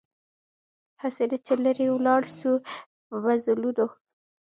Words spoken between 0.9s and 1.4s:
هسي نه